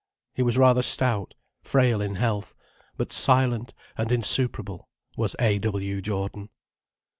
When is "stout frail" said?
0.81-2.01